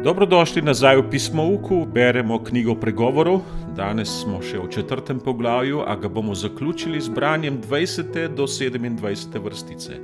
Dobrodošli 0.00 0.62
nazaj 0.62 0.96
v 0.96 1.10
pismo 1.12 1.44
Uku, 1.44 1.84
beremo 1.84 2.38
knjigo 2.44 2.72
pregovorov. 2.72 3.42
Danes 3.76 4.08
smo 4.08 4.38
še 4.40 4.56
v 4.56 4.70
četrtem 4.72 5.18
poglavju, 5.20 5.82
a 5.84 5.92
ga 6.00 6.08
bomo 6.08 6.32
zaključili 6.32 6.96
z 7.00 7.12
branjem 7.12 7.58
20. 7.60 8.32
do 8.32 8.46
27. 8.48 9.44
vrstice. 9.44 10.00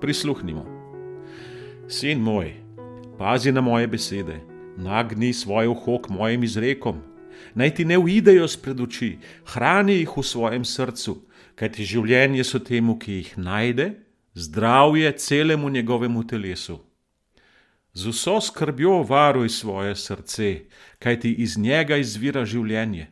Prisluhnimo. 0.00 0.66
Sin 1.88 2.20
moj, 2.20 2.60
pazi 3.16 3.52
na 3.52 3.64
moje 3.64 3.88
besede, 3.88 4.36
nagni 4.76 5.32
svoj 5.32 5.72
uho 5.72 5.96
k 6.04 6.12
mojim 6.12 6.44
izrekom, 6.44 7.00
naj 7.54 7.72
ti 7.74 7.88
ne 7.88 7.96
uidejo 7.96 8.44
spred 8.48 8.80
oči, 8.84 9.16
hrani 9.48 9.96
jih 10.02 10.12
v 10.12 10.22
svojem 10.22 10.64
srcu, 10.64 11.22
kajti 11.56 11.88
življenje 11.88 12.44
so 12.44 12.60
temu, 12.60 12.98
ki 13.00 13.22
jih 13.22 13.32
najde, 13.40 13.94
zdravje 14.36 15.16
celemu 15.16 15.72
njegovemu 15.72 16.26
telesu. 16.28 16.85
Z 17.96 18.06
vso 18.12 18.40
skrbjo 18.40 19.02
varuj 19.02 19.48
svoje 19.48 19.96
srce, 19.96 20.60
kajti 20.98 21.32
iz 21.32 21.56
njega 21.58 21.96
izvira 21.96 22.42
življenje. 22.44 23.06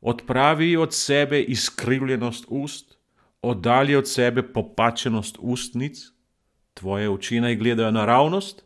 Odpravi 0.00 0.70
od 0.76 0.94
sebe 0.96 1.42
izkrivljenost 1.42 2.46
ust, 2.48 2.96
oddalji 3.42 3.96
od 3.96 4.08
sebe 4.08 4.42
popačenost 4.42 5.36
ustnic, 5.40 6.00
tvoje 6.74 7.10
oči 7.10 7.42
naj 7.44 7.56
gledajo 7.60 7.90
naravnost, 7.92 8.64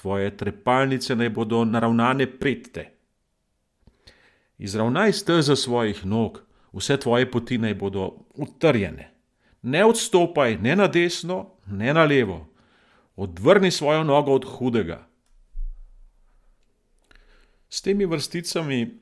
tvoje 0.00 0.32
trepalnice 0.36 1.16
naj 1.16 1.28
bodo 1.36 1.64
naravnane 1.64 2.26
pred 2.40 2.72
te. 2.72 2.86
Izravnaj 4.58 5.12
stezo 5.12 5.56
svojih 5.56 6.06
nog, 6.06 6.40
vse 6.72 6.96
tvoje 6.96 7.28
poti 7.30 7.58
naj 7.58 7.74
bodo 7.74 8.14
utrjene. 8.34 9.12
Ne 9.62 9.84
odstopaj 9.84 10.56
ne 10.56 10.76
na 10.76 10.86
desno, 10.88 11.44
ne 11.66 11.92
na 11.94 12.04
levo 12.08 12.46
odvrni 13.20 13.70
svojo 13.70 14.04
nogo 14.04 14.32
od 14.32 14.44
hudega. 14.44 15.06
S 17.68 17.82
temi 17.82 18.06
vrsticami 18.06 18.98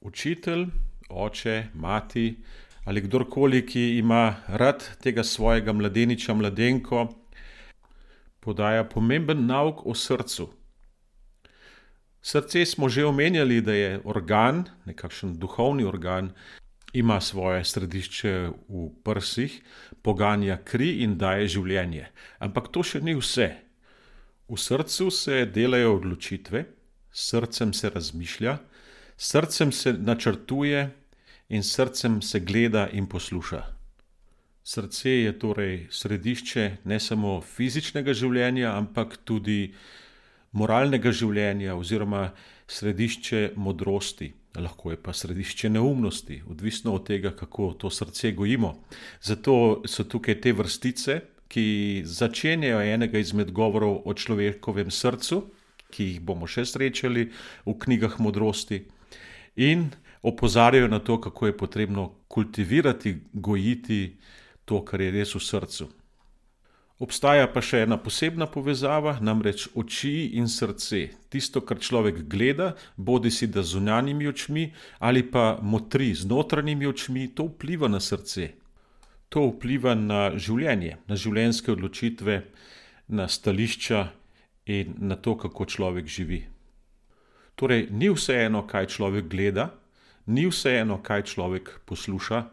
učitelj, 0.00 0.66
oče, 1.08 1.66
mati 1.74 2.36
ali 2.84 3.00
kdorkoli, 3.00 3.62
ki 3.66 3.98
ima 3.98 4.36
rad 4.46 4.84
tega 5.00 5.24
svojega 5.24 5.72
mladeniča, 5.72 6.34
mladenko, 6.34 7.06
podaja 8.40 8.84
pomemben 8.84 9.46
nauk 9.46 9.86
o 9.86 9.94
srcu. 9.94 10.48
Srce 12.22 12.66
smo 12.66 12.88
že 12.88 13.06
omenjali, 13.06 13.60
da 13.60 13.72
je 13.72 14.00
organ, 14.04 14.64
nekakšen 14.84 15.38
duhovni 15.38 15.84
organ, 15.84 16.32
ima 16.92 17.20
svoje 17.20 17.64
središče 17.64 18.32
v 18.68 18.88
prsih, 19.04 19.62
poganja 20.02 20.58
kri 20.64 21.02
in 21.04 21.16
daje 21.18 21.48
življenje. 21.56 22.08
Ampak 22.42 22.70
to 22.74 22.82
še 22.82 23.00
ni 23.00 23.14
vse. 23.18 23.48
V 24.50 24.58
srcu 24.58 25.08
se 25.14 25.44
delajo 25.46 25.96
odločitve, 25.96 26.64
srcem 27.12 27.72
se 27.72 27.90
razmišlja, 27.90 28.58
srcem 29.16 29.72
se 29.72 29.92
načrtuje 29.92 30.90
in 31.48 31.62
srcem 31.62 32.20
se 32.22 32.40
gleda 32.40 32.88
in 32.92 33.06
posluša. 33.06 33.62
Srce 34.62 35.10
je 35.10 35.32
torej 35.38 35.88
središče 35.90 36.66
ne 36.84 37.00
samo 37.00 37.40
fizičnega 37.40 38.14
življenja, 38.14 38.76
ampak 38.78 39.16
tudi 39.26 39.72
moralnega 40.52 41.10
življenja 41.10 41.74
oziroma 41.74 42.28
središče 42.70 43.52
modrosti 43.56 44.30
lahko 44.60 44.90
je 44.90 44.98
pa 45.02 45.12
središče 45.12 45.70
neumnosti, 45.70 46.42
odvisno 46.50 46.94
od 46.94 47.06
tega, 47.06 47.30
kako 47.36 47.72
to 47.72 47.90
srce 47.90 48.32
gojimo. 48.32 48.74
Zato 49.22 49.82
so 49.86 50.04
tukaj 50.04 50.40
te 50.40 50.52
vrstice, 50.52 51.20
ki 51.48 52.02
začenjajo 52.04 52.80
enega 52.80 53.18
izmed 53.18 53.52
govorov 53.52 54.02
o 54.04 54.14
človekovem 54.14 54.90
srcu, 54.90 55.42
ki 55.92 56.04
jih 56.04 56.20
bomo 56.20 56.48
še 56.48 56.64
srečali 56.64 57.28
v 57.66 57.74
knjigah 57.78 58.16
modrosti, 58.20 58.80
in 59.56 59.90
opozarjajo 60.22 60.88
na 60.88 60.98
to, 60.98 61.20
kako 61.20 61.46
je 61.46 61.56
potrebno 61.56 62.12
kultivirati, 62.28 63.18
gojiti 63.32 64.16
to, 64.64 64.84
kar 64.84 65.00
je 65.00 65.10
res 65.10 65.34
v 65.34 65.40
srcu. 65.44 65.88
Obstaja 67.02 67.48
pa 67.50 67.58
še 67.58 67.80
ena 67.82 67.96
posebna 67.98 68.46
povezava, 68.46 69.16
namreč 69.18 69.64
oči 69.74 70.36
in 70.38 70.46
srce. 70.46 71.08
Tisto, 71.34 71.58
kar 71.66 71.80
človek 71.82 72.20
gleda, 72.30 72.76
bodi 72.94 73.32
si 73.34 73.48
da 73.50 73.64
z 73.64 73.74
zunanjimi 73.74 74.28
očmi 74.30 74.68
ali 75.02 75.24
pa 75.26 75.56
motri 75.58 76.12
z 76.14 76.28
notranjimi 76.30 76.86
očmi, 76.86 77.26
to 77.34 77.48
vpliva 77.50 77.90
na 77.90 77.98
srce. 77.98 78.52
To 79.34 79.48
vpliva 79.50 79.96
na 79.98 80.30
življenje, 80.38 81.00
na 81.10 81.18
življenjske 81.18 81.74
odločitve, 81.74 82.38
na 83.10 83.26
stališča 83.26 84.04
in 84.70 84.94
na 85.02 85.18
to, 85.18 85.34
kako 85.34 85.66
človek 85.66 86.06
živi. 86.06 86.44
Torej, 87.58 87.88
ni 87.90 88.14
vseeno, 88.14 88.62
kaj 88.62 88.92
človek 88.94 89.26
gleda, 89.26 89.72
ni 90.30 90.46
vseeno, 90.46 91.02
kaj 91.02 91.26
človek 91.34 91.80
posluša. 91.82 92.46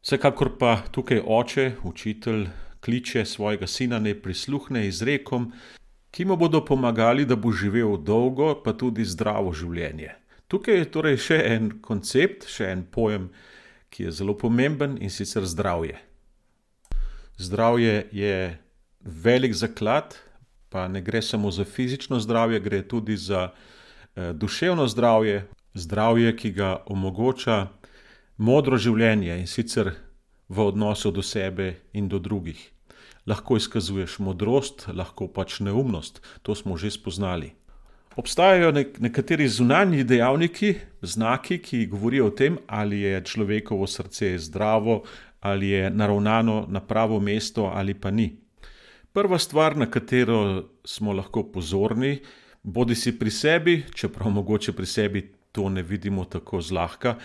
Vsekakor 0.00 0.56
pa 0.56 0.78
tukaj 0.88 1.20
oče, 1.20 1.72
učitelj, 1.84 2.48
kliče 2.82 3.24
svojega 3.24 3.66
sina, 3.66 3.98
naj 4.02 4.18
prisluhne 4.22 4.86
izrekom, 4.88 5.52
ki 6.10 6.24
mu 6.24 6.36
bodo 6.36 6.60
pomagali, 6.64 7.24
da 7.24 7.36
bo 7.36 7.52
živel 7.52 7.96
dolgo, 7.96 8.54
pa 8.64 8.74
tudi 8.76 9.04
zdravo 9.04 9.54
življenje. 9.54 10.10
Tukaj 10.52 10.82
je 10.82 10.88
torej 10.92 11.16
še 11.24 11.38
en 11.54 11.70
koncept, 11.80 12.44
še 12.50 12.68
en 12.74 12.82
pojem, 12.84 13.30
ki 13.92 14.08
je 14.08 14.16
zelo 14.18 14.34
pomemben 14.36 14.98
in 15.00 15.12
sicer 15.12 15.46
zdravje. 15.48 15.96
Zdravje 17.40 18.08
je 18.12 18.58
velik 19.00 19.54
zaklad, 19.56 20.18
pa 20.68 20.88
ne 20.88 21.00
gre 21.00 21.22
samo 21.22 21.50
za 21.50 21.64
fizično 21.64 22.20
zdravje, 22.20 22.60
gre 22.60 22.82
tudi 22.88 23.16
za 23.16 23.48
eh, 23.48 24.32
duševno 24.32 24.86
zdravje, 24.88 25.46
zdravje, 25.74 26.36
ki 26.36 26.52
ga 26.52 26.70
omogoča 26.86 27.66
modro 28.36 28.76
življenje 28.76 29.38
in 29.40 29.46
sicer 29.46 29.94
v 30.52 30.66
odnosu 30.68 31.10
do 31.10 31.22
sebe 31.24 31.80
in 31.92 32.08
do 32.08 32.18
drugih. 32.18 32.60
Lahko 33.26 33.56
izkazuješ 33.56 34.18
modrost, 34.18 34.86
lahko 34.92 35.28
pač 35.28 35.60
neumnost, 35.64 36.20
to 36.42 36.54
smo 36.54 36.76
že 36.76 36.90
spoznali. 36.90 37.52
Obstajajo 38.16 38.72
nek 38.76 38.98
nekateri 39.00 39.48
zunanji 39.48 40.04
dejavniki, 40.04 40.74
znaki, 41.00 41.58
ki 41.58 41.86
govorijo 41.88 42.26
o 42.28 42.34
tem, 42.36 42.58
ali 42.66 43.00
je 43.00 43.22
človekovo 43.24 43.86
srce 43.86 44.36
zdravo, 44.38 45.02
ali 45.40 45.72
je 45.72 45.90
naravnano 45.90 46.66
na 46.68 46.80
pravo 46.80 47.20
mesto, 47.20 47.70
ali 47.72 47.94
pa 47.94 48.10
ni. 48.10 48.36
Prva 49.12 49.38
stvar, 49.38 49.76
na 49.76 49.88
katero 49.90 50.68
smo 50.84 51.12
lahko 51.12 51.46
pozorni, 51.52 52.18
bodi 52.62 52.94
si 52.94 53.16
pri 53.18 53.30
sebi, 53.30 53.82
čeprav 53.94 54.30
mogoče 54.30 54.72
pri 54.72 54.86
sebi 54.86 55.22
to 55.52 55.68
ne 55.68 55.82
vidimo 55.82 56.24
tako 56.24 56.60
zlahka, 56.60 57.16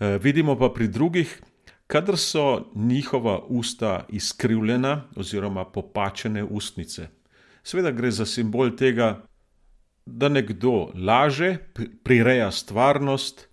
eh, 0.00 0.18
vidimo 0.22 0.58
pa 0.58 0.68
pri 0.68 0.88
drugih, 0.88 1.40
kadar 1.86 2.16
so 2.18 2.70
njihova 2.74 3.38
usta 3.48 4.06
izkrivljena 4.08 5.02
oziroma 5.16 5.64
popačene 5.64 6.44
ustnice. 6.44 7.08
Sveda 7.62 7.90
gre 7.90 8.10
za 8.10 8.26
simbol 8.26 8.70
tega, 8.76 9.22
da 10.06 10.28
nekdo 10.28 10.90
laže, 10.94 11.56
prireja 12.04 12.50
stvarnost, 12.50 13.48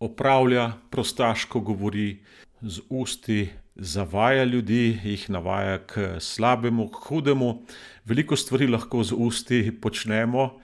opravlja 0.00 0.72
prostaško 0.90 1.60
govori 1.60 2.24
z 2.60 2.80
usti, 2.88 3.48
zavaja 3.74 4.44
ljudi, 4.44 5.00
jih 5.04 5.30
navaja 5.30 5.78
k 5.86 6.16
slabemu, 6.20 6.88
k 6.88 6.94
hudemu. 7.08 7.66
Veliko 8.04 8.36
stvari 8.36 8.66
lahko 8.66 9.04
z 9.04 9.12
usti 9.12 9.80
počnemo, 9.80 10.60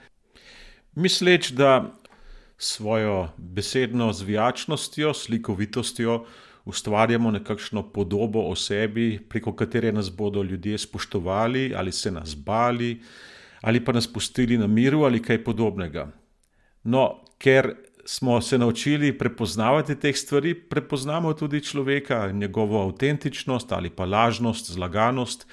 misleč, 0.95 1.51
da 1.51 1.93
svojo 2.57 3.29
besedno 3.37 4.13
zvijačnostjo, 4.13 5.13
slikovitostjo 5.13 6.25
ustvarjamo 6.65 7.31
nekakšno 7.31 7.83
podobo 7.93 8.43
o 8.49 8.55
sebi, 8.55 9.19
preko 9.29 9.53
katere 9.55 9.91
nas 9.91 10.11
bodo 10.11 10.43
ljudje 10.43 10.77
spoštovali 10.77 11.73
ali 11.75 11.91
se 11.91 12.11
nas 12.11 12.35
bali, 12.35 13.01
ali 13.61 13.85
pa 13.85 13.91
nas 13.91 14.07
pustili 14.13 14.57
na 14.57 14.67
miru 14.67 15.03
ali 15.03 15.21
kaj 15.21 15.43
podobnega. 15.43 16.11
No, 16.83 17.23
ker 17.37 17.75
smo 18.05 18.41
se 18.41 18.57
naučili 18.57 19.17
prepoznavati 19.17 19.95
teh 19.95 20.17
stvari, 20.17 20.53
prepoznamo 20.53 21.33
tudi 21.33 21.61
človeka, 21.63 22.31
njegovo 22.31 22.81
avtentičnost 22.81 23.71
ali 23.71 23.89
pa 23.89 24.05
lažnost, 24.05 24.71
zlaganost, 24.71 25.47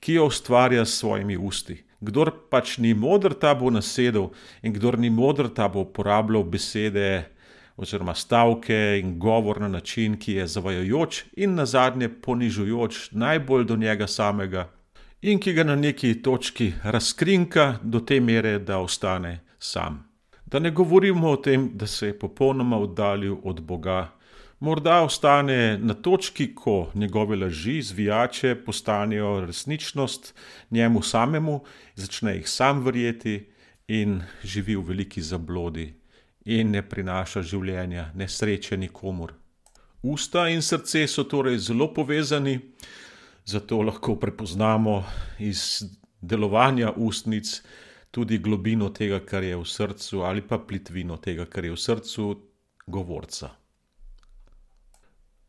ki 0.00 0.14
jo 0.14 0.26
ustvarja 0.26 0.84
s 0.84 0.98
svojimi 0.98 1.36
usti. 1.36 1.84
Kdor 2.00 2.32
pač 2.50 2.78
ni 2.78 2.94
modr, 2.94 3.34
ta 3.38 3.54
bo 3.54 3.70
nasedel, 3.70 4.32
in 4.62 4.74
kdor 4.74 4.98
ni 4.98 5.10
modr, 5.10 5.46
ta 5.54 5.68
bo 5.68 5.84
uporabljal 5.86 6.42
besede, 6.42 7.28
oziroma 7.76 8.14
stavke 8.14 9.00
in 9.02 9.18
govor 9.18 9.60
na 9.60 9.68
način, 9.68 10.18
ki 10.18 10.32
je 10.32 10.46
zavajajoč 10.46 11.24
in 11.36 11.54
na 11.54 11.66
zadnje 11.66 12.08
ponižujoč 12.08 13.10
najbolj 13.12 13.64
do 13.64 13.76
njega 13.76 14.06
samega, 14.06 14.68
in 15.22 15.40
ki 15.40 15.52
ga 15.52 15.64
na 15.64 15.76
neki 15.76 16.14
točki 16.22 16.72
razkrinka 16.84 17.78
do 17.82 18.00
te 18.00 18.20
mere, 18.20 18.58
da 18.58 18.78
ostane 18.78 19.40
sam. 19.58 20.02
Da 20.46 20.58
ne 20.58 20.70
govorimo 20.70 21.30
o 21.30 21.36
tem, 21.36 21.70
da 21.74 21.86
se 21.86 22.06
je 22.06 22.18
popolnoma 22.18 22.78
oddaljil 22.78 23.36
od 23.44 23.60
Boga. 23.60 24.10
Morda 24.60 25.00
ostane 25.02 25.78
na 25.78 25.94
točki, 25.94 26.54
ko 26.54 26.90
njegove 26.94 27.36
laži, 27.36 27.82
zvijače 27.82 28.54
postanejo 28.54 29.40
resničnost 29.46 30.34
njemu 30.70 31.02
samemu, 31.02 31.60
začne 31.94 32.36
jih 32.36 32.48
sam 32.48 32.84
verjeti 32.84 33.46
in 33.88 34.20
živi 34.44 34.76
v 34.76 34.84
veliki 34.88 35.22
zablodi 35.22 36.01
in 36.44 36.70
ne 36.70 36.82
prinaša 36.82 37.42
življenja, 37.42 38.10
ne 38.14 38.28
sreče 38.28 38.76
nikomur. 38.76 39.34
Usta 40.02 40.48
in 40.50 40.62
srce 40.62 41.06
so 41.06 41.24
torej 41.24 41.58
zelo 41.58 41.92
povezani, 41.94 42.58
zato 43.46 43.82
lahko 43.82 44.16
prepoznamo 44.16 45.04
iz 45.38 45.84
delovanja 46.20 46.92
ustnic 46.96 47.62
tudi 48.10 48.38
globino 48.38 48.90
tega, 48.90 49.20
kar 49.24 49.44
je 49.44 49.56
v 49.56 49.64
srcu, 49.64 50.22
ali 50.22 50.42
pa 50.42 50.58
plitvino 50.58 51.16
tega, 51.16 51.46
kar 51.46 51.64
je 51.64 51.72
v 51.72 51.80
srcu 51.80 52.26
govorca. 52.86 53.54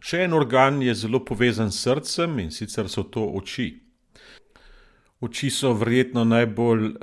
Še 0.04 0.24
en 0.26 0.34
organ 0.36 0.82
je 0.84 0.94
zelo 0.96 1.24
povezan 1.26 1.72
s 1.72 1.84
srcem, 1.84 2.40
in 2.40 2.52
sicer 2.52 2.90
so 2.90 3.04
to 3.04 3.24
oči. 3.24 3.83
Oči 5.24 5.48
so 5.50 5.72
verjetno 5.74 6.26
najbolj 6.28 6.86
uh, 6.86 6.96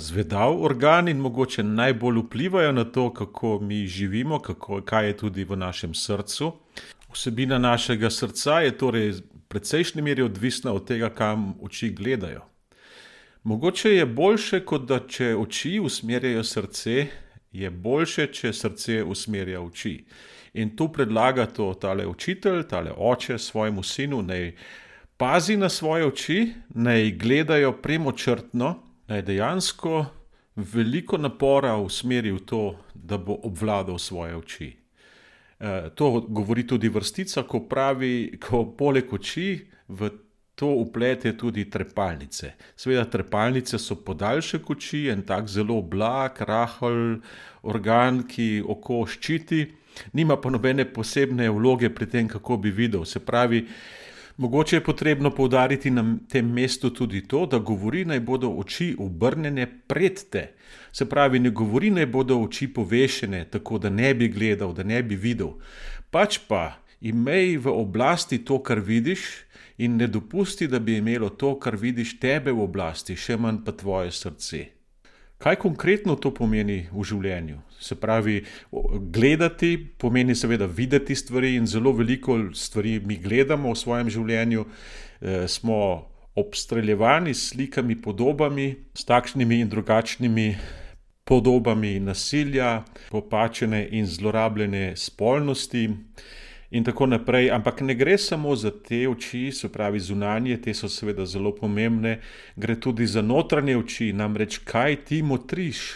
zvedav 0.00 0.62
organ 0.64 1.08
in 1.08 1.18
mogoče 1.20 1.62
najbolj 1.62 2.22
vplivajo 2.22 2.72
na 2.72 2.84
to, 2.84 3.10
kako 3.14 3.58
mi 3.60 3.86
živimo, 3.86 4.38
kako, 4.38 4.80
kaj 4.80 5.06
je 5.06 5.16
tudi 5.16 5.44
v 5.44 5.56
našem 5.56 5.94
srcu. 5.94 6.52
Vsebina 7.12 7.58
našega 7.58 8.10
srca 8.10 8.60
je 8.60 8.78
torej 8.78 9.10
v 9.10 9.22
precejšnji 9.48 10.02
meri 10.02 10.22
odvisna 10.22 10.72
od 10.72 10.86
tega, 10.88 11.10
kam 11.10 11.52
oči 11.60 11.90
gledajo. 11.90 12.46
Mogoče 13.42 13.92
je 13.92 14.06
boljše, 14.06 14.64
kot 14.64 14.88
da 14.88 14.98
če 15.08 15.34
oči 15.36 15.76
usmerjajo 15.80 16.44
srce, 16.44 17.06
je 17.52 17.70
boljše, 17.70 18.26
če 18.32 18.52
srce 18.52 19.02
usmerja 19.04 19.60
oči. 19.60 19.98
In 20.54 20.72
tu 20.76 20.88
predlaga 20.92 21.46
to 21.46 21.74
tale 21.80 22.06
učitelj, 22.06 22.64
tale 22.68 22.92
oče 22.96 23.38
svojemu 23.38 23.82
sinu, 23.82 24.22
naj 24.22 24.52
pazi 25.16 25.56
na 25.56 25.68
svoje 25.68 26.06
oči, 26.06 26.52
naj 26.68 27.10
gledajo 27.10 27.72
premočrtno, 27.82 28.74
naj 29.08 29.22
dejansko 29.22 30.04
veliko 30.56 31.18
napora 31.18 31.76
usmeri 31.76 32.32
v 32.32 32.40
to, 32.44 32.76
da 32.94 33.18
bo 33.18 33.38
obvladal 33.44 33.98
svoje 33.98 34.36
oči. 34.36 34.76
Eh, 35.60 35.90
to 35.94 36.20
govori 36.28 36.66
tudi 36.66 36.88
vrstica, 36.88 37.42
ko 37.42 37.60
pravi, 37.68 38.38
ko 38.40 38.64
poleg 38.76 39.12
oči 39.12 39.66
v 39.88 40.10
to 40.56 40.66
uplete 40.66 41.36
tudi 41.36 41.64
trepalnice. 41.70 42.52
Seveda, 42.76 43.04
trepalnice 43.04 43.78
so 43.78 43.96
podaljšek 44.04 44.70
oči, 44.70 45.06
en 45.12 45.22
tak 45.22 45.48
zelo 45.48 45.82
blag, 45.82 46.40
rahel 46.40 47.20
organ, 47.62 48.22
ki 48.28 48.62
oko 48.64 49.04
ščiti, 49.06 49.66
nima 50.12 50.36
pa 50.40 50.52
nobene 50.52 50.84
posebne 50.88 51.50
vloge 51.52 51.92
pri 51.92 52.08
tem, 52.08 52.28
kako 52.28 52.56
bi 52.56 52.72
videl. 52.72 53.04
Se 53.04 53.20
pravi, 53.20 53.66
Mogoče 54.36 54.76
je 54.76 54.84
potrebno 54.84 55.30
poudariti 55.30 55.90
na 55.90 56.18
tem 56.28 56.52
mestu 56.52 56.90
tudi 56.90 57.22
to, 57.28 57.46
da 57.46 57.58
govori 57.58 58.04
naj 58.04 58.20
bodo 58.20 58.50
oči 58.50 58.96
obrnjene 58.98 59.66
pred 59.86 60.20
te. 60.30 60.52
Se 60.92 61.08
pravi, 61.08 61.38
ne 61.38 61.50
govori 61.50 61.90
naj 61.90 62.06
bodo 62.06 62.36
oči 62.42 62.68
povešene, 62.68 63.44
tako 63.50 63.78
da 63.78 63.90
ne 63.90 64.14
bi 64.14 64.28
gledal, 64.28 64.74
da 64.74 64.82
ne 64.82 65.02
bi 65.02 65.16
videl. 65.16 65.56
Pač 66.10 66.38
pa 66.48 66.76
imej 67.00 67.56
v 67.56 67.72
oblasti 67.72 68.44
to, 68.44 68.60
kar 68.62 68.80
vidiš, 68.80 69.20
in 69.78 69.96
ne 69.96 70.06
dopusti, 70.06 70.68
da 70.68 70.78
bi 70.78 70.96
imelo 70.96 71.28
to, 71.28 71.58
kar 71.58 71.76
vidiš, 71.76 72.18
tebe 72.20 72.52
v 72.52 72.60
oblasti, 72.64 73.16
še 73.16 73.36
manj 73.36 73.64
pa 73.64 73.72
tvoje 73.72 74.12
srce. 74.12 74.75
Kaj 75.38 75.56
konkretno 75.60 76.16
to 76.16 76.32
pomeni 76.34 76.86
v 76.92 77.04
življenju? 77.04 77.60
Se 77.80 77.94
pravi, 78.00 78.40
gledati 79.12 79.76
pomeni 79.76 80.34
seveda 80.34 80.66
videti 80.66 81.14
stvari, 81.14 81.54
in 81.60 81.66
zelo 81.68 81.92
veliko 81.92 82.38
stvari 82.56 83.00
mi 83.04 83.18
gledamo 83.20 83.74
v 83.74 83.76
svojem 83.76 84.10
življenju. 84.10 84.64
E, 85.20 85.44
smo 85.48 86.08
obstreljevani 86.36 87.34
s 87.34 87.50
slikami, 87.52 87.96
podobami, 88.00 88.74
s 88.94 89.04
takšnimi 89.04 89.60
in 89.60 89.68
drugačnimi 89.68 90.48
podobami 91.26 92.00
nasilja, 92.00 92.84
popačene 93.10 93.88
in 93.90 94.06
zlorabljene 94.06 94.96
spolnosti 94.96 95.88
in 96.76 96.84
tako 96.84 97.06
naprej. 97.06 97.50
Ampak 97.50 97.80
ne 97.80 97.94
gre 97.94 98.18
samo 98.18 98.56
za 98.56 98.70
te 98.70 99.08
oči, 99.08 99.52
se 99.52 99.72
pravi 99.72 100.00
zunanje, 100.00 100.56
te 100.62 100.74
so 100.74 100.88
seveda 100.88 101.26
zelo 101.26 101.54
pomembne, 101.54 102.18
gre 102.56 102.76
tudi 102.80 103.06
za 103.06 103.22
notranje 103.22 103.76
oči, 103.76 104.12
namreč 104.12 104.60
kaj 104.64 104.96
ti 105.08 105.22
motriš. 105.22 105.86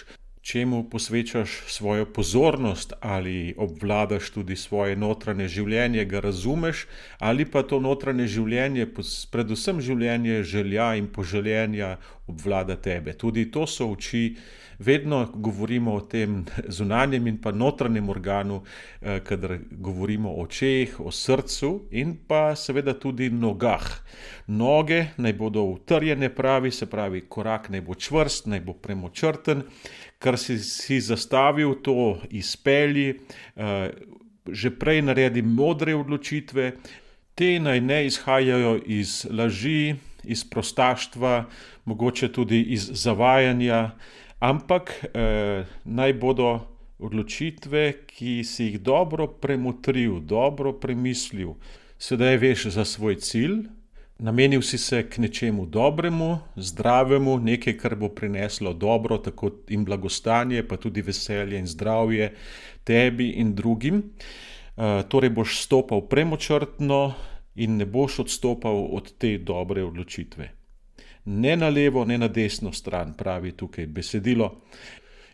Čemu 0.50 0.88
posvečaš 0.91 1.50
svojo 1.67 2.06
pozornost, 2.11 2.93
ali 3.00 3.55
obvladaš 3.55 4.31
tudi 4.35 4.56
svoje 4.56 4.97
notranje 4.97 5.47
življenje, 5.49 6.05
ga 6.11 6.20
razumeš, 6.20 6.88
ali 7.19 7.44
pa 7.47 7.62
to 7.62 7.79
notranje 7.79 8.26
življenje, 8.26 8.88
predvsem 9.31 9.79
življenje 9.79 10.43
želja 10.43 10.94
in 10.99 11.06
poželjenja, 11.06 11.99
obvlada 12.26 12.75
tebe. 12.82 13.14
Tudi 13.14 13.47
to 13.55 13.62
so 13.67 13.93
oči, 13.93 14.25
vedno 14.81 15.29
govorimo 15.35 15.94
o 15.94 16.00
tem 16.00 16.44
zunanjem 16.69 17.26
in 17.26 17.38
pa 17.38 17.52
notranjem 17.52 18.08
organu, 18.08 18.62
eh, 19.02 19.20
kadar 19.20 19.58
govorimo 19.70 20.32
o 20.32 20.43
očeh, 20.43 20.99
o 21.00 21.11
srcu 21.11 21.73
in 21.91 22.17
pa 22.26 22.56
seveda 22.56 22.94
tudi 22.99 23.31
nogah. 23.31 23.87
Noge 24.47 25.05
naj 25.17 25.32
bodo 25.32 25.62
utrjene, 25.62 26.35
pravi, 26.35 26.70
se 26.70 26.91
pravi, 26.91 27.20
korak 27.29 27.69
naj 27.69 27.81
bo 27.81 27.94
čvrst, 27.94 28.47
naj 28.47 28.61
bo 28.61 28.73
premočrten, 28.73 29.62
kar 30.20 30.37
si, 30.38 30.58
si 30.61 31.00
zastavil, 31.00 31.75
to 31.82 32.20
izpelji, 32.31 33.14
eh, 33.56 33.90
že 34.46 34.70
prej 34.70 35.02
naredi 35.08 35.43
modre 35.43 35.96
odločitve. 35.96 36.76
Te 37.34 37.56
naj 37.61 37.81
ne 37.81 38.05
izhajajo 38.06 38.76
iz 38.84 39.25
laži, 39.31 39.96
iz 40.25 40.44
prostaštva, 40.44 41.46
mogoče 41.88 42.28
tudi 42.32 42.61
iz 42.76 42.84
zavajanja, 42.93 43.90
ampak 44.40 44.93
eh, 45.14 45.64
naj 45.84 46.12
bodo 46.20 46.50
odločitve, 47.00 48.05
ki 48.06 48.44
si 48.44 48.64
jih 48.64 48.81
dobro 48.84 49.26
premotril, 49.26 50.20
dobro 50.20 50.75
premislil, 50.76 51.56
sedaj 51.96 52.37
veš 52.37 52.66
za 52.76 52.84
svoj 52.84 53.16
cilj, 53.25 53.62
namenil 54.20 54.62
si 54.62 54.78
se 54.78 55.02
k 55.08 55.19
nečemu 55.19 55.67
dobremu, 55.67 56.38
zdravemu, 56.56 57.38
nekaj, 57.38 57.76
kar 57.78 57.96
bo 57.96 58.08
prineslo 58.08 58.73
dobro, 58.73 59.18
tako 59.18 59.50
in 59.68 59.85
blagostanje, 59.85 60.62
pa 60.68 60.76
tudi 60.76 61.02
veselje 61.02 61.59
in 61.59 61.66
zdravje 61.66 62.35
tebi 62.85 63.30
in 63.40 63.54
drugim. 63.54 64.02
Eh, 64.76 65.02
torej 65.09 65.30
boš 65.30 65.59
stopal 65.64 66.09
premočrtno 66.09 67.14
in 67.54 67.76
ne 67.76 67.87
boš 67.87 68.18
odstopal 68.18 68.88
od 68.92 69.12
te 69.18 69.38
dobre 69.38 69.85
odločitve 69.85 70.61
ne 71.25 71.56
na 71.56 71.68
levo, 71.68 72.04
ne 72.04 72.18
na 72.18 72.28
desno 72.28 72.73
stran, 72.73 73.14
pravi 73.14 73.52
tukaj 73.52 73.87
besedilo, 73.87 74.61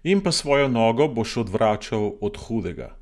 in 0.03 0.21
pa 0.21 0.33
svojo 0.33 0.69
nogo 0.69 1.09
boš 1.09 1.37
odvračal 1.37 2.13
od 2.21 2.37
hudega. 2.37 2.97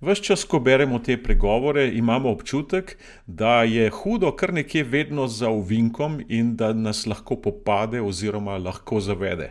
Ves 0.00 0.20
čas, 0.24 0.46
ko 0.48 0.58
beremo 0.64 0.98
te 1.04 1.18
pregovore, 1.20 1.82
imamo 1.92 2.30
občutek, 2.32 2.94
da 3.26 3.62
je 3.68 3.90
hudo 3.92 4.30
kar 4.32 4.52
nekje 4.56 4.84
vedno 4.84 5.26
za 5.28 5.50
uvinkom 5.52 6.22
in 6.28 6.54
da 6.56 6.72
nas 6.72 7.04
lahko 7.06 7.36
popade 7.36 8.00
oziroma 8.00 8.56
lahko 8.56 9.00
zavede. 9.00 9.50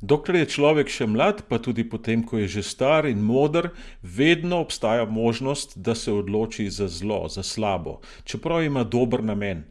Dokler 0.00 0.38
je 0.44 0.52
človek 0.54 0.92
še 0.92 1.08
mlad, 1.10 1.42
pa 1.48 1.58
tudi 1.58 1.82
potem, 1.82 2.22
ko 2.22 2.38
je 2.38 2.46
že 2.46 2.62
star 2.62 3.10
in 3.10 3.26
modr, 3.26 3.72
vedno 4.02 4.60
obstaja 4.62 5.04
možnost, 5.04 5.78
da 5.82 5.94
se 5.98 6.12
odloči 6.12 6.70
za 6.70 6.86
zlo, 6.86 7.24
za 7.28 7.42
slabo, 7.42 7.98
čeprav 8.24 8.62
ima 8.62 8.84
dober 8.84 9.24
namen. 9.24 9.64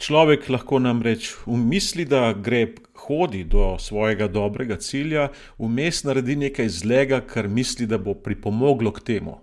Človek 0.00 0.46
lahko 0.48 0.78
namreč 0.80 1.34
umisli, 1.44 2.06
da 2.08 2.32
gre 2.32 2.70
hodi 3.02 3.42
do 3.44 3.74
svojega 3.78 4.30
dobrega 4.32 4.78
cilja, 4.80 5.26
vmes 5.60 6.04
naredi 6.08 6.38
nekaj 6.40 6.70
zlega, 6.72 7.18
kar 7.20 7.48
misli, 7.52 7.84
da 7.86 7.98
bo 8.00 8.14
pripomoglo 8.16 8.94
k 8.96 9.04
temu. 9.04 9.36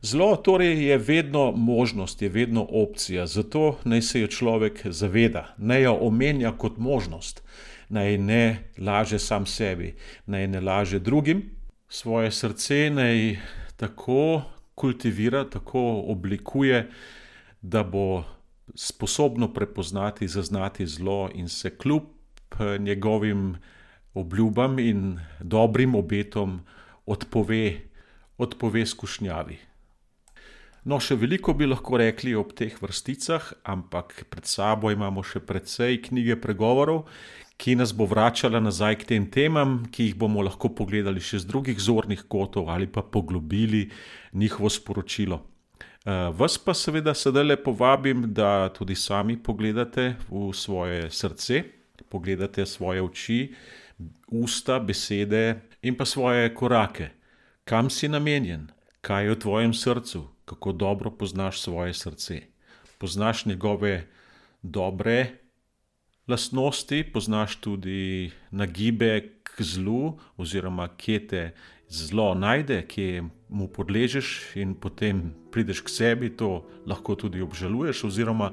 Zlo 0.00 0.30
torej 0.36 0.80
je 0.86 0.98
vedno 0.98 1.52
možnost, 1.52 2.22
je 2.22 2.32
vedno 2.32 2.64
opcija, 2.70 3.26
zato 3.26 3.76
naj 3.84 4.02
se 4.02 4.24
jo 4.24 4.32
človek 4.32 4.80
zaveda, 4.86 5.52
naj 5.58 5.82
jo 5.82 5.94
omenja 6.08 6.56
kot 6.56 6.78
možnost, 6.80 7.44
naj 7.88 8.18
ne 8.18 8.72
laže 8.78 9.18
sam 9.18 9.46
sebi, 9.46 9.92
naj 10.26 10.48
ne 10.48 10.60
laže 10.60 10.98
drugim, 10.98 11.50
svoje 11.88 12.30
srce 12.32 12.90
naj 12.90 13.36
tako 13.76 14.42
kultivira, 14.74 15.44
tako 15.44 16.04
oblikuje, 16.08 16.88
da 17.60 17.84
bo 17.84 18.24
sposobno 18.74 19.52
prepoznati, 19.52 20.28
zaznati 20.28 20.86
zlo 20.86 21.30
in 21.34 21.48
se 21.48 21.76
kljub 21.76 22.02
eh, 22.02 22.78
njegovim 22.78 23.56
obljubam 24.14 24.78
in 24.78 25.20
dobrim 25.40 25.94
obetom 25.94 26.60
odpove, 27.06 27.80
odpove 28.38 28.86
skušnjavi. 28.86 29.58
No, 30.84 30.98
še 30.98 31.14
veliko 31.14 31.54
bi 31.54 31.68
lahko 31.68 31.98
rekli 32.00 32.34
ob 32.34 32.56
teh 32.58 32.74
vrsticah, 32.82 33.52
ampak 33.62 34.24
pred 34.30 34.48
sabo 34.50 34.90
imamo 34.90 35.22
še 35.22 35.38
precej 35.46 36.00
knjige 36.08 36.40
pregovorov, 36.42 37.04
ki 37.54 37.76
nas 37.78 37.92
bo 37.94 38.08
vračala 38.10 38.58
nazaj 38.58 38.98
k 38.98 39.08
tem 39.12 39.28
temam, 39.30 39.84
ki 39.94 40.08
jih 40.08 40.16
bomo 40.18 40.42
lahko 40.42 40.72
pogledali 40.74 41.22
še 41.22 41.44
z 41.44 41.46
drugih 41.46 41.78
zornih 41.78 42.26
kotov 42.26 42.72
ali 42.74 42.90
pa 42.90 43.06
poglobili 43.06 43.84
njihovo 44.34 44.66
sporočilo. 44.66 45.38
Eh, 46.04 46.10
vas 46.34 46.58
pa 46.58 46.74
seveda 46.74 47.14
sedaj 47.14 47.44
le 47.44 47.56
povabim, 47.62 48.24
da 48.34 48.68
tudi 48.74 48.94
sami 48.98 49.36
pogledate 49.38 50.16
v 50.30 50.48
svoje 50.50 51.10
srce, 51.10 51.62
pogledate 52.10 52.66
svoje 52.66 53.02
oči, 53.02 53.54
usta, 54.26 54.80
besede 54.82 55.60
in 55.82 55.94
pa 55.94 56.04
svoje 56.04 56.50
korake. 56.54 57.10
Kam 57.64 57.90
si 57.90 58.08
namenjen, 58.08 58.66
kaj 59.00 59.24
je 59.24 59.30
v 59.30 59.38
tvojem 59.38 59.74
srcu, 59.74 60.26
kako 60.44 60.72
dobro 60.72 61.10
poznaš 61.10 61.60
svoje 61.60 61.94
srce. 61.94 62.40
Poznaš 62.98 63.46
njegove 63.46 64.08
dobre 64.62 65.38
lastnosti, 66.28 67.04
poznaš 67.12 67.56
tudi 67.56 68.32
nagibe 68.50 69.38
k 69.42 69.62
zlu, 69.62 70.18
oziroma 70.36 70.88
kje 70.98 71.26
te 71.28 71.54
zlo 71.92 72.34
najde, 72.34 72.82
kje 72.88 73.22
mu 73.48 73.68
podležeš 73.68 74.56
in 74.56 74.74
potem 74.74 75.34
prideš 75.52 75.82
k 75.84 75.88
sebi, 75.92 76.30
to 76.32 76.64
lahko 76.88 77.14
tudi 77.14 77.42
obžaluješ, 77.44 78.04
oziroma 78.08 78.52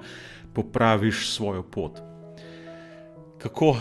popraviš 0.53 1.29
svojo 1.31 1.63
pot. 1.63 2.01
Kako 3.39 3.77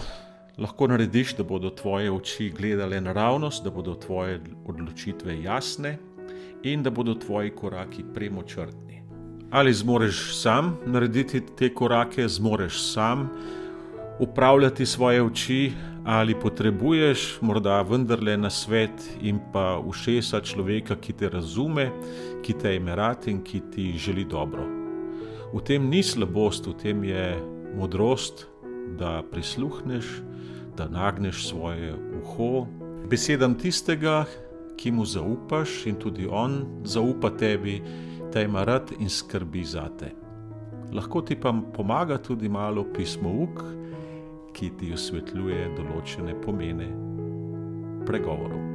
lahko 0.59 0.87
narediš, 0.87 1.35
da 1.37 1.45
bodo 1.45 1.71
tvoje 1.71 2.13
oči 2.13 2.53
gledale 2.55 3.01
naravnost, 3.01 3.65
da 3.65 3.71
bodo 3.71 3.95
tvoje 3.95 4.41
odločitve 4.67 5.43
jasne 5.43 5.99
in 6.63 6.83
da 6.83 6.91
bodo 6.91 7.15
tvoji 7.15 7.51
koraki 7.51 8.05
premočrtni. 8.15 9.03
Ali 9.51 9.75
zmoriš 9.75 10.37
sam 10.39 10.77
narediti 10.87 11.43
te 11.59 11.75
korake, 11.75 12.29
zmoriš 12.29 12.93
sam 12.93 13.31
upravljati 14.19 14.87
svoje 14.87 15.23
oči, 15.23 15.73
ali 16.09 16.35
potrebuješ 16.35 17.39
morda 17.45 17.83
vendarle 17.83 18.37
na 18.37 18.49
svet 18.51 19.03
in 19.21 19.37
pa 19.53 19.77
ušesa 19.77 20.41
človeka, 20.41 20.97
ki 20.97 21.13
te 21.13 21.29
razume, 21.29 21.91
ki 22.41 22.55
te 22.57 22.73
ima 22.77 22.95
rad 22.97 23.29
in 23.29 23.43
ki 23.45 23.61
ti 23.75 23.93
želi 23.93 24.25
dobro. 24.25 24.65
V 25.53 25.61
tem 25.61 25.85
ni 25.93 26.01
slabost, 26.03 26.65
v 26.67 26.73
tem 26.81 27.05
je 27.05 27.37
modrost, 27.77 28.47
da 28.97 29.21
prisluhneš, 29.31 30.07
da 30.77 30.89
nagneš 30.89 31.45
svoje 31.51 31.93
uho 31.93 32.65
besedam 33.11 33.59
tistega, 33.61 34.25
ki 34.81 34.95
mu 34.97 35.05
zaupaš 35.05 35.85
in 35.93 36.01
tudi 36.01 36.25
on 36.25 36.63
zaupa 36.89 37.35
tebi, 37.37 37.83
te 38.33 38.49
ima 38.49 38.65
rad 38.65 38.95
in 38.97 39.13
skrbi 39.13 39.65
za 39.65 39.91
te. 40.01 40.15
Lahko 40.93 41.21
ti 41.21 41.37
pa 41.37 41.53
pomaga 41.53 42.17
tudi 42.17 42.49
malo 42.49 42.87
pismo 42.97 43.29
uk, 43.45 43.61
ki 44.59 44.73
ti 44.75 44.89
osvetljuje 44.91 45.69
določene 45.77 46.35
pomene 46.43 46.89
pregovorov. 48.09 48.68